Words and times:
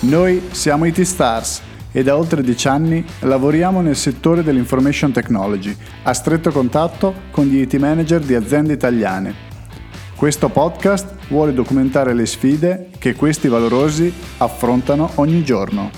Noi 0.00 0.50
siamo 0.52 0.84
IT 0.84 1.00
Stars 1.00 1.60
e 1.90 2.04
da 2.04 2.16
oltre 2.16 2.40
dieci 2.40 2.68
anni 2.68 3.04
lavoriamo 3.22 3.80
nel 3.80 3.96
settore 3.96 4.44
dell'information 4.44 5.10
technology, 5.10 5.76
a 6.04 6.12
stretto 6.12 6.52
contatto 6.52 7.12
con 7.32 7.46
gli 7.46 7.60
IT 7.62 7.74
manager 7.74 8.20
di 8.20 8.36
aziende 8.36 8.74
italiane. 8.74 9.34
Questo 10.14 10.50
podcast 10.50 11.26
vuole 11.26 11.52
documentare 11.52 12.14
le 12.14 12.26
sfide 12.26 12.90
che 12.96 13.16
questi 13.16 13.48
valorosi 13.48 14.12
affrontano 14.36 15.10
ogni 15.16 15.42
giorno. 15.42 15.90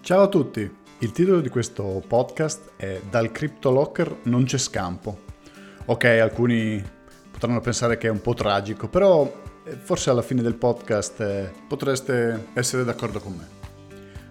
Ciao 0.00 0.22
a 0.22 0.28
tutti, 0.28 0.70
il 0.98 1.10
titolo 1.10 1.40
di 1.40 1.48
questo 1.48 2.00
podcast 2.06 2.74
è 2.76 3.00
Dal 3.10 3.32
CryptoLocker 3.32 4.18
non 4.24 4.44
c'è 4.44 4.58
scampo. 4.58 5.22
Ok, 5.86 6.04
alcuni 6.04 6.93
potranno 7.44 7.60
pensare 7.60 7.98
che 7.98 8.06
è 8.06 8.10
un 8.10 8.22
po' 8.22 8.32
tragico, 8.32 8.88
però 8.88 9.30
eh, 9.64 9.72
forse 9.72 10.08
alla 10.08 10.22
fine 10.22 10.40
del 10.40 10.54
podcast 10.54 11.20
eh, 11.20 11.52
potreste 11.68 12.46
essere 12.54 12.84
d'accordo 12.84 13.20
con 13.20 13.34
me. 13.34 13.46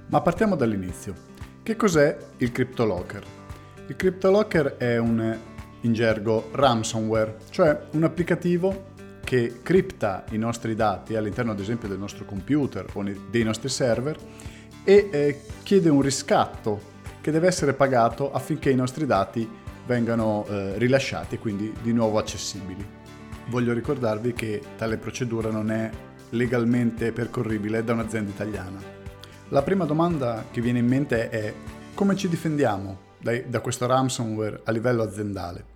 Ma 0.08 0.20
partiamo 0.22 0.56
dall'inizio. 0.56 1.14
Che 1.62 1.76
cos'è 1.76 2.18
il 2.38 2.52
CryptoLocker? 2.52 3.24
Il 3.88 3.96
CryptoLocker 3.96 4.78
è 4.78 4.98
un, 4.98 5.38
in 5.82 5.94
gergo, 5.94 6.50
ransomware, 6.54 7.38
cioè 7.52 7.80
un 7.92 8.04
applicativo 8.04 8.86
che 9.24 9.60
cripta 9.62 10.24
i 10.32 10.38
nostri 10.38 10.74
dati 10.74 11.16
all'interno 11.16 11.52
ad 11.52 11.60
esempio 11.60 11.88
del 11.88 12.00
nostro 12.00 12.26
computer 12.26 12.88
o 12.94 13.04
dei 13.30 13.44
nostri 13.44 13.70
server 13.70 14.18
e 14.84 15.10
eh, 15.12 15.42
chiede 15.62 15.90
un 15.90 16.02
riscatto 16.02 16.92
che 17.22 17.30
deve 17.30 17.46
essere 17.46 17.74
pagato 17.74 18.34
affinché 18.34 18.72
i 18.72 18.76
nostri 18.76 19.06
dati 19.06 19.48
vengano 19.86 20.46
eh, 20.48 20.80
rilasciati 20.80 21.36
e 21.36 21.38
quindi 21.38 21.72
di 21.80 21.94
nuovo 21.94 22.18
accessibili 22.18 23.02
voglio 23.48 23.74
ricordarvi 23.74 24.34
che 24.34 24.62
tale 24.78 24.98
procedura 24.98 25.50
non 25.50 25.72
è 25.72 25.90
legalmente 26.30 27.12
percorribile 27.12 27.84
da 27.84 27.94
un'azienda 27.94 28.32
italiana. 28.32 28.82
La 29.50 29.62
prima 29.62 29.86
domanda 29.86 30.46
che 30.50 30.62
viene 30.62 30.80
in 30.80 30.88
mente 30.88 31.30
è 31.30 31.54
come 31.94 32.16
ci 32.16 32.28
difendiamo 32.28 33.12
da 33.20 33.60
questo 33.62 33.86
ransomware 33.86 34.62
a 34.64 34.72
livello 34.72 35.04
aziendale? 35.04 35.72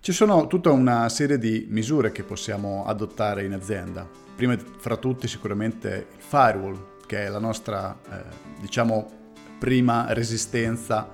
Ci 0.00 0.12
sono 0.12 0.46
tutta 0.46 0.70
una 0.70 1.08
serie 1.08 1.36
di 1.36 1.66
misure 1.68 2.12
che 2.12 2.22
possiamo 2.22 2.84
adottare 2.86 3.44
in 3.44 3.52
azienda. 3.52 4.08
Prima 4.36 4.56
fra 4.56 4.96
tutti 4.96 5.26
sicuramente 5.26 6.06
il 6.16 6.22
firewall, 6.22 7.00
che 7.06 7.24
è 7.24 7.28
la 7.28 7.40
nostra, 7.40 7.98
eh, 8.10 8.22
diciamo, 8.60 9.10
prima 9.58 10.12
resistenza 10.12 11.08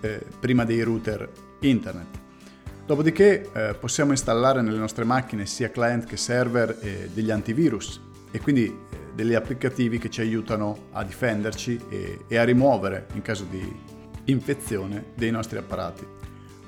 eh, 0.00 0.26
prima 0.40 0.64
dei 0.64 0.82
router 0.82 1.30
internet. 1.60 2.21
Dopodiché 2.84 3.48
eh, 3.52 3.74
possiamo 3.78 4.10
installare 4.10 4.60
nelle 4.60 4.78
nostre 4.78 5.04
macchine 5.04 5.46
sia 5.46 5.70
client 5.70 6.04
che 6.04 6.16
server 6.16 6.78
eh, 6.80 7.10
degli 7.12 7.30
antivirus 7.30 8.00
e 8.32 8.40
quindi 8.40 8.64
eh, 8.66 8.96
degli 9.14 9.34
applicativi 9.34 9.98
che 9.98 10.10
ci 10.10 10.20
aiutano 10.20 10.88
a 10.90 11.04
difenderci 11.04 11.80
e, 11.88 12.24
e, 12.26 12.36
a 12.36 12.44
rimuovere 12.44 13.06
in 13.14 13.22
caso 13.22 13.44
di 13.48 13.72
infezione 14.24 15.12
dei 15.14 15.30
nostri 15.30 15.58
apparati. 15.58 16.04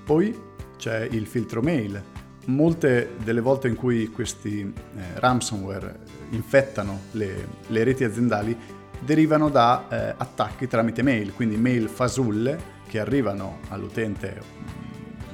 Poi 0.04 0.38
c'è 0.76 1.08
il 1.10 1.26
filtro 1.26 1.60
mail. 1.62 2.00
Molte 2.46 3.16
delle 3.24 3.40
volte 3.40 3.66
in 3.66 3.74
cui 3.74 4.08
questi 4.08 4.60
eh, 4.60 5.00
ransomware 5.14 5.98
infettano 6.30 7.00
le, 7.12 7.48
le, 7.66 7.84
reti 7.84 8.04
aziendali 8.04 8.56
derivano 9.00 9.48
da 9.48 9.88
eh, 9.88 10.14
attacchi 10.16 10.68
tramite 10.68 11.02
mail, 11.02 11.32
quindi 11.32 11.56
mail 11.56 11.88
fasulle 11.88 12.72
che 12.86 13.00
arrivano 13.00 13.60
all'utente 13.70 14.82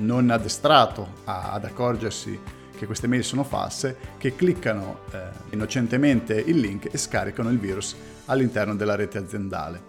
non 0.00 0.30
addestrato 0.30 1.08
a, 1.24 1.52
ad 1.52 1.64
accorgersi 1.64 2.38
che 2.76 2.86
queste 2.86 3.06
mail 3.06 3.22
sono 3.22 3.44
false, 3.44 3.96
che 4.16 4.34
cliccano 4.34 5.00
eh, 5.12 5.18
innocentemente 5.50 6.34
il 6.34 6.58
link 6.58 6.88
e 6.92 6.96
scaricano 6.96 7.50
il 7.50 7.58
virus 7.58 7.94
all'interno 8.26 8.74
della 8.74 8.94
rete 8.94 9.18
aziendale. 9.18 9.88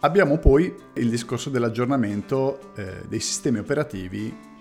Abbiamo 0.00 0.38
poi 0.38 0.74
il 0.94 1.10
discorso 1.10 1.50
dell'aggiornamento 1.50 2.72
eh, 2.74 3.02
dei 3.06 3.20
sistemi 3.20 3.58
operativi 3.58 4.52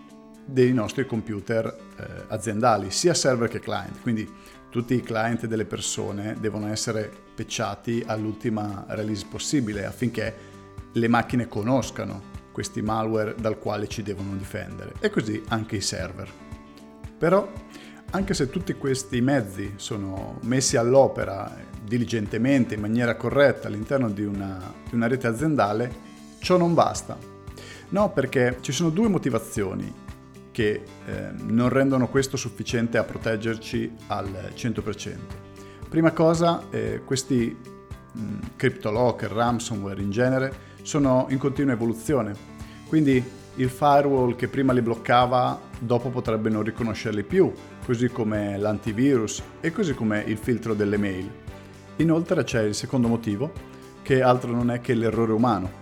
dei 0.46 0.74
nostri 0.74 1.06
computer 1.06 1.66
eh, 1.66 2.26
aziendali, 2.28 2.92
sia 2.92 3.14
server 3.14 3.48
che 3.48 3.60
client, 3.60 4.02
quindi 4.02 4.30
tutti 4.70 4.96
i 4.96 5.02
client 5.02 5.46
delle 5.46 5.66
persone 5.66 6.36
devono 6.40 6.68
essere 6.68 7.12
pecciati 7.34 8.04
all'ultima 8.06 8.86
release 8.90 9.26
possibile 9.30 9.86
affinché 9.86 10.36
le 10.92 11.08
macchine 11.08 11.48
conoscano 11.48 12.32
questi 12.54 12.82
malware 12.82 13.36
dal 13.38 13.60
quale 13.60 13.90
ci 13.90 14.04
devono 14.04 14.36
difendere 14.36 14.94
e 15.00 15.10
così 15.10 15.44
anche 15.50 15.76
i 15.76 15.82
server. 15.82 16.32
Però 17.18 17.52
anche 18.12 18.34
se 18.34 18.50
tutti 18.50 18.74
questi 18.74 19.20
mezzi 19.22 19.74
sono 19.78 20.38
messi 20.44 20.78
all'opera 20.78 21.54
diligentemente, 21.84 22.76
in 22.76 22.82
maniera 22.82 23.16
corretta 23.16 23.68
all'interno 23.68 24.10
di 24.10 24.24
una, 24.24 24.74
di 24.88 24.96
una 24.96 25.08
rete 25.08 25.28
aziendale, 25.28 25.92
ciò 26.40 26.56
non 26.58 26.74
basta. 26.74 27.18
No, 27.90 28.12
perché 28.12 28.58
ci 28.62 28.72
sono 28.72 28.90
due 28.90 29.08
motivazioni 29.08 30.02
che 30.52 30.84
eh, 31.06 31.32
non 31.48 31.70
rendono 31.70 32.08
questo 32.08 32.38
sufficiente 32.38 33.00
a 33.00 33.04
proteggerci 33.04 33.92
al 34.08 34.52
100%. 34.54 35.18
Prima 35.90 36.12
cosa, 36.12 36.70
eh, 36.70 37.02
questi 37.04 37.56
mh, 38.12 38.38
CryptoLocker, 38.56 39.32
ransomware 39.32 40.02
in 40.02 40.12
genere, 40.12 40.54
sono 40.84 41.26
in 41.30 41.40
continua 41.40 41.74
evoluzione. 41.74 42.36
Quindi 42.88 43.24
il 43.56 43.70
firewall 43.70 44.36
che 44.36 44.48
prima 44.48 44.74
li 44.74 44.82
bloccava, 44.82 45.60
dopo 45.80 46.10
potrebbe 46.10 46.50
non 46.50 46.64
riconoscerli 46.64 47.24
più, 47.24 47.52
così 47.86 48.10
come 48.10 48.58
l'antivirus 48.58 49.42
e 49.60 49.72
così 49.72 49.94
come 49.94 50.24
il 50.26 50.38
filtro 50.38 50.74
delle 50.74 50.98
mail. 50.98 51.30
Inoltre 51.98 52.44
c'è 52.44 52.62
il 52.62 52.76
secondo 52.76 53.08
motivo, 53.08 53.52
che 54.02 54.22
altro 54.22 54.52
non 54.52 54.70
è 54.72 54.82
che 54.82 54.94
l'errore 54.94 55.32
umano. 55.32 55.82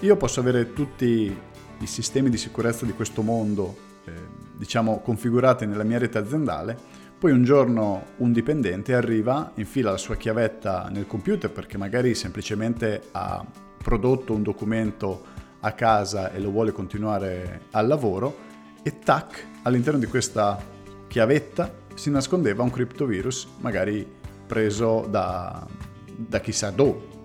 Io 0.00 0.16
posso 0.16 0.40
avere 0.40 0.72
tutti 0.72 1.36
i 1.80 1.86
sistemi 1.86 2.30
di 2.30 2.36
sicurezza 2.36 2.84
di 2.84 2.92
questo 2.92 3.22
mondo, 3.22 3.76
eh, 4.04 4.12
diciamo, 4.56 5.00
configurati 5.00 5.66
nella 5.66 5.84
mia 5.84 5.98
rete 5.98 6.18
aziendale, 6.18 6.76
poi 7.18 7.32
un 7.32 7.42
giorno 7.42 8.04
un 8.18 8.32
dipendente 8.32 8.94
arriva, 8.94 9.50
infila 9.54 9.90
la 9.90 9.96
sua 9.96 10.14
chiavetta 10.16 10.88
nel 10.90 11.06
computer 11.06 11.50
perché 11.50 11.76
magari 11.76 12.14
semplicemente 12.14 13.02
ha 13.10 13.44
prodotto 13.88 14.34
un 14.34 14.42
documento 14.42 15.24
a 15.60 15.72
casa 15.72 16.30
e 16.30 16.40
lo 16.40 16.50
vuole 16.50 16.72
continuare 16.72 17.62
al 17.70 17.86
lavoro 17.86 18.36
e 18.82 18.98
tac, 18.98 19.46
all'interno 19.62 19.98
di 19.98 20.04
questa 20.04 20.62
chiavetta 21.06 21.74
si 21.94 22.10
nascondeva 22.10 22.62
un 22.62 22.70
criptovirus 22.70 23.48
magari 23.60 24.06
preso 24.46 25.06
da, 25.08 25.66
da 26.14 26.38
chissà 26.40 26.68
dove. 26.68 27.16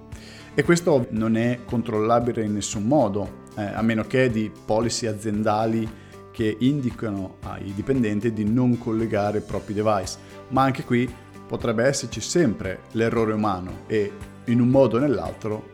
E 0.54 0.64
questo 0.64 1.08
non 1.10 1.36
è 1.36 1.60
controllabile 1.66 2.46
in 2.46 2.54
nessun 2.54 2.84
modo, 2.84 3.42
eh, 3.58 3.62
a 3.62 3.82
meno 3.82 4.06
che 4.06 4.30
di 4.30 4.50
policy 4.66 5.06
aziendali 5.06 5.86
che 6.32 6.56
indicano 6.60 7.40
ai 7.42 7.74
dipendenti 7.74 8.32
di 8.32 8.46
non 8.46 8.78
collegare 8.78 9.40
i 9.40 9.42
propri 9.42 9.74
device. 9.74 10.18
Ma 10.52 10.64
anche 10.64 10.86
qui 10.86 11.14
potrebbe 11.46 11.84
esserci 11.84 12.22
sempre 12.22 12.84
l'errore 12.92 13.34
umano 13.34 13.82
e 13.88 14.12
in 14.46 14.62
un 14.62 14.70
modo 14.70 14.96
o 14.96 15.00
nell'altro 15.02 15.73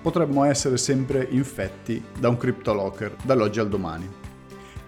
potremmo 0.00 0.44
essere 0.44 0.76
sempre 0.76 1.26
infetti 1.30 2.02
da 2.18 2.28
un 2.28 2.36
CryptoLocker 2.36 3.16
dall'oggi 3.22 3.60
al 3.60 3.68
domani. 3.68 4.08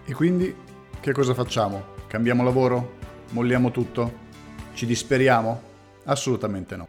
E 0.05 0.13
quindi 0.13 0.53
che 0.99 1.11
cosa 1.11 1.33
facciamo? 1.33 1.91
Cambiamo 2.07 2.43
lavoro? 2.43 2.97
Molliamo 3.31 3.71
tutto? 3.71 4.21
Ci 4.73 4.85
disperiamo? 4.85 5.61
Assolutamente 6.05 6.75
no. 6.75 6.87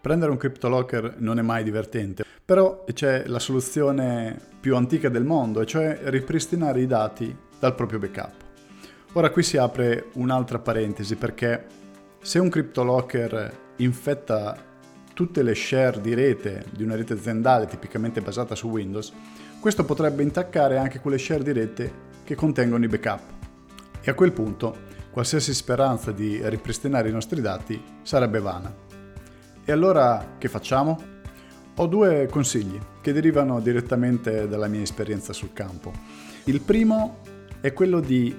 Prendere 0.00 0.30
un 0.30 0.36
CryptoLocker 0.36 1.16
non 1.18 1.38
è 1.38 1.42
mai 1.42 1.62
divertente, 1.62 2.24
però 2.44 2.84
c'è 2.92 3.24
la 3.26 3.38
soluzione 3.38 4.36
più 4.60 4.74
antica 4.74 5.08
del 5.08 5.24
mondo, 5.24 5.60
e 5.60 5.66
cioè 5.66 6.00
ripristinare 6.04 6.80
i 6.80 6.86
dati 6.86 7.36
dal 7.58 7.74
proprio 7.74 8.00
backup. 8.00 8.34
Ora 9.12 9.30
qui 9.30 9.42
si 9.42 9.56
apre 9.56 10.06
un'altra 10.14 10.58
parentesi 10.58 11.16
perché 11.16 11.66
se 12.20 12.38
un 12.38 12.48
CryptoLocker 12.48 13.60
infetta 13.76 14.56
tutte 15.22 15.44
le 15.44 15.54
share 15.54 16.00
di 16.00 16.14
rete 16.14 16.64
di 16.72 16.82
una 16.82 16.96
rete 16.96 17.12
aziendale 17.12 17.66
tipicamente 17.66 18.20
basata 18.20 18.56
su 18.56 18.66
Windows, 18.66 19.12
questo 19.60 19.84
potrebbe 19.84 20.24
intaccare 20.24 20.78
anche 20.78 20.98
quelle 20.98 21.16
share 21.16 21.44
di 21.44 21.52
rete 21.52 21.92
che 22.24 22.34
contengono 22.34 22.84
i 22.84 22.88
backup. 22.88 23.20
E 24.00 24.10
a 24.10 24.14
quel 24.14 24.32
punto 24.32 24.76
qualsiasi 25.12 25.54
speranza 25.54 26.10
di 26.10 26.40
ripristinare 26.42 27.08
i 27.08 27.12
nostri 27.12 27.40
dati 27.40 27.80
sarebbe 28.02 28.40
vana. 28.40 28.74
E 29.64 29.70
allora 29.70 30.34
che 30.38 30.48
facciamo? 30.48 31.00
Ho 31.76 31.86
due 31.86 32.26
consigli 32.28 32.80
che 33.00 33.12
derivano 33.12 33.60
direttamente 33.60 34.48
dalla 34.48 34.66
mia 34.66 34.82
esperienza 34.82 35.32
sul 35.32 35.52
campo. 35.52 35.92
Il 36.46 36.60
primo 36.62 37.20
è 37.60 37.72
quello 37.72 38.00
di 38.00 38.34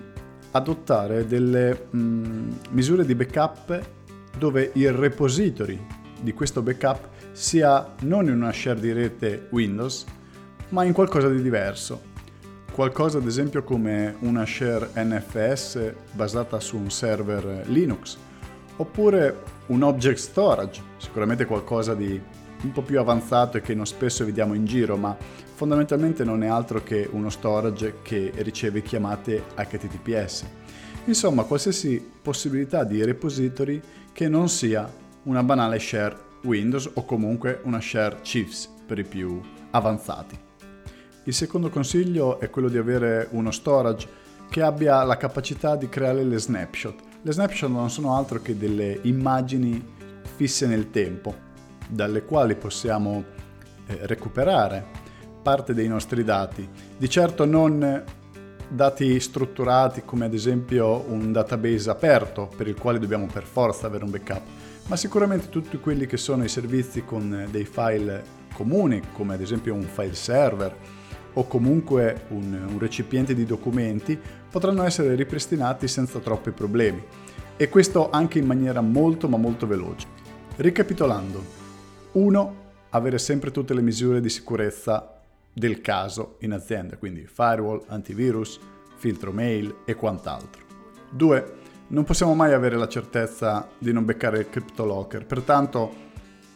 adottare 0.51 1.25
delle 1.27 1.87
mm, 1.95 2.51
misure 2.71 3.05
di 3.05 3.15
backup 3.15 3.89
dove 4.37 4.71
il 4.73 4.91
repository 4.91 6.01
di 6.23 6.33
questo 6.33 6.61
backup 6.61 7.09
sia 7.33 7.93
non 8.01 8.27
in 8.27 8.35
una 8.35 8.53
share 8.53 8.79
di 8.79 8.93
rete 8.93 9.47
Windows, 9.51 10.05
ma 10.69 10.83
in 10.85 10.93
qualcosa 10.93 11.29
di 11.29 11.41
diverso. 11.41 12.11
Qualcosa 12.71 13.19
ad 13.19 13.27
esempio 13.27 13.63
come 13.63 14.15
una 14.21 14.45
share 14.45 14.89
NFS 14.95 15.93
basata 16.13 16.59
su 16.59 16.77
un 16.77 16.89
server 16.89 17.65
Linux, 17.67 18.17
oppure 18.77 19.43
un 19.67 19.83
object 19.83 20.17
storage, 20.17 20.81
sicuramente 20.97 21.45
qualcosa 21.45 21.93
di 21.93 22.19
un 22.63 22.71
po' 22.71 22.81
più 22.81 22.99
avanzato 22.99 23.57
e 23.57 23.61
che 23.61 23.75
non 23.75 23.85
spesso 23.85 24.23
vediamo 24.25 24.53
in 24.53 24.65
giro, 24.65 24.95
ma 24.95 25.15
fondamentalmente 25.53 26.23
non 26.23 26.41
è 26.41 26.47
altro 26.47 26.81
che 26.81 27.07
uno 27.11 27.29
storage 27.29 27.95
che 28.01 28.31
riceve 28.37 28.81
chiamate 28.81 29.43
HTTPS. 29.55 30.45
Insomma, 31.05 31.43
qualsiasi 31.43 32.03
possibilità 32.21 32.85
di 32.85 33.03
repository 33.03 33.81
che 34.13 34.29
non 34.29 34.47
sia 34.47 34.89
una 35.23 35.43
banale 35.43 35.79
share 35.79 36.31
Windows 36.43 36.89
o 36.93 37.05
comunque 37.05 37.61
una 37.63 37.79
share 37.79 38.19
Chiefs 38.21 38.69
per 38.85 38.99
i 38.99 39.05
più 39.05 39.41
avanzati. 39.71 40.37
Il 41.25 41.33
secondo 41.33 41.69
consiglio 41.69 42.39
è 42.39 42.49
quello 42.49 42.67
di 42.67 42.77
avere 42.77 43.27
uno 43.31 43.51
storage 43.51 44.07
che 44.49 44.61
abbia 44.61 45.03
la 45.03 45.17
capacità 45.17 45.75
di 45.75 45.87
creare 45.87 46.23
le 46.23 46.37
snapshot. 46.37 46.99
Le 47.21 47.31
snapshot 47.31 47.69
non 47.69 47.89
sono 47.89 48.15
altro 48.15 48.41
che 48.41 48.57
delle 48.57 48.99
immagini 49.03 49.81
fisse 50.35 50.67
nel 50.67 50.91
tempo, 50.91 51.33
dalle 51.87 52.23
quali 52.23 52.55
possiamo 52.55 53.23
eh, 53.87 53.99
recuperare 54.01 54.85
parte 55.41 55.73
dei 55.73 55.87
nostri 55.87 56.23
dati. 56.23 56.67
Di 56.97 57.09
certo 57.09 57.45
non 57.45 58.03
dati 58.67 59.19
strutturati 59.19 60.03
come 60.05 60.25
ad 60.25 60.33
esempio 60.33 61.03
un 61.07 61.31
database 61.31 61.89
aperto 61.89 62.49
per 62.55 62.67
il 62.67 62.75
quale 62.75 62.99
dobbiamo 62.99 63.27
per 63.31 63.43
forza 63.43 63.87
avere 63.87 64.03
un 64.03 64.11
backup, 64.11 64.41
ma 64.87 64.95
sicuramente 64.95 65.49
tutti 65.49 65.79
quelli 65.79 66.05
che 66.05 66.17
sono 66.17 66.43
i 66.43 66.49
servizi 66.49 67.03
con 67.03 67.47
dei 67.49 67.65
file 67.65 68.41
comuni 68.53 69.01
come 69.13 69.33
ad 69.33 69.41
esempio 69.41 69.73
un 69.73 69.83
file 69.83 70.15
server 70.15 70.75
o 71.33 71.47
comunque 71.47 72.25
un, 72.29 72.67
un 72.69 72.79
recipiente 72.79 73.33
di 73.33 73.45
documenti 73.45 74.19
potranno 74.49 74.83
essere 74.83 75.15
ripristinati 75.15 75.87
senza 75.87 76.19
troppi 76.19 76.51
problemi 76.51 77.03
e 77.57 77.69
questo 77.69 78.09
anche 78.09 78.39
in 78.39 78.45
maniera 78.45 78.81
molto 78.81 79.27
ma 79.27 79.37
molto 79.37 79.67
veloce. 79.67 80.07
Ricapitolando, 80.55 81.43
1. 82.13 82.61
Avere 82.89 83.17
sempre 83.17 83.49
tutte 83.49 83.73
le 83.73 83.81
misure 83.81 84.21
di 84.21 84.29
sicurezza 84.29 85.12
del 85.53 85.81
caso 85.81 86.37
in 86.39 86.51
azienda, 86.51 86.97
quindi 86.97 87.25
firewall, 87.25 87.83
antivirus, 87.87 88.59
filtro 88.95 89.31
mail 89.31 89.75
e 89.85 89.95
quant'altro. 89.95 90.61
2. 91.11 91.53
Non 91.87 92.03
possiamo 92.03 92.33
mai 92.33 92.53
avere 92.53 92.75
la 92.75 92.87
certezza 92.87 93.69
di 93.77 93.93
non 93.93 94.05
beccare 94.05 94.39
il 94.39 94.49
CryptoLocker, 94.49 95.25
pertanto 95.25 95.93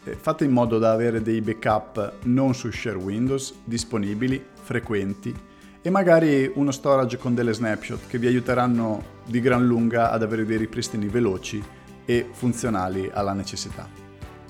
eh, 0.04 0.14
fate 0.14 0.44
in 0.44 0.50
modo 0.50 0.78
da 0.78 0.92
avere 0.92 1.22
dei 1.22 1.40
backup 1.40 2.24
non 2.24 2.54
su 2.54 2.70
share 2.70 2.96
Windows, 2.96 3.54
disponibili, 3.64 4.44
frequenti 4.54 5.34
e 5.80 5.90
magari 5.90 6.50
uno 6.54 6.70
storage 6.70 7.18
con 7.18 7.34
delle 7.34 7.52
snapshot 7.52 8.06
che 8.08 8.18
vi 8.18 8.26
aiuteranno 8.26 9.16
di 9.26 9.40
gran 9.40 9.64
lunga 9.64 10.10
ad 10.10 10.22
avere 10.22 10.44
dei 10.44 10.56
ripristini 10.56 11.06
veloci 11.06 11.62
e 12.04 12.28
funzionali 12.32 13.10
alla 13.12 13.32
necessità. 13.32 13.88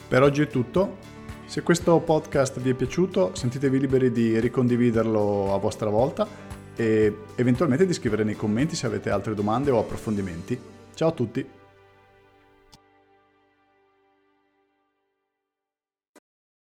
Per 0.08 0.22
oggi 0.22 0.42
è 0.42 0.46
tutto. 0.46 1.16
Se 1.48 1.62
questo 1.62 1.98
podcast 2.00 2.60
vi 2.60 2.68
è 2.68 2.74
piaciuto, 2.74 3.34
sentitevi 3.34 3.80
liberi 3.80 4.12
di 4.12 4.38
ricondividerlo 4.38 5.54
a 5.54 5.56
vostra 5.56 5.88
volta 5.88 6.28
e 6.76 7.20
eventualmente 7.36 7.86
di 7.86 7.94
scrivere 7.94 8.22
nei 8.22 8.36
commenti 8.36 8.76
se 8.76 8.84
avete 8.84 9.08
altre 9.08 9.32
domande 9.34 9.70
o 9.70 9.78
approfondimenti. 9.78 10.60
Ciao 10.92 11.08
a 11.08 11.12
tutti! 11.12 11.57